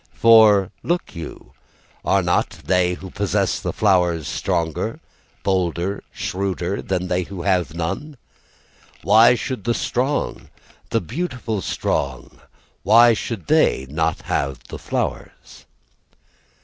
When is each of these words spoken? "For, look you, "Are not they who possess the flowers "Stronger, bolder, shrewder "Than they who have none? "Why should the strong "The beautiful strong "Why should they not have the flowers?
"For, 0.15 0.71
look 0.81 1.15
you, 1.15 1.53
"Are 2.03 2.23
not 2.23 2.61
they 2.65 2.95
who 2.95 3.11
possess 3.11 3.59
the 3.59 3.71
flowers 3.71 4.27
"Stronger, 4.27 4.99
bolder, 5.43 6.03
shrewder 6.11 6.81
"Than 6.81 7.07
they 7.07 7.21
who 7.21 7.43
have 7.43 7.75
none? 7.75 8.17
"Why 9.03 9.35
should 9.35 9.63
the 9.63 9.75
strong 9.75 10.49
"The 10.89 11.01
beautiful 11.01 11.61
strong 11.61 12.39
"Why 12.81 13.13
should 13.13 13.45
they 13.45 13.85
not 13.91 14.23
have 14.23 14.57
the 14.69 14.79
flowers? 14.79 15.67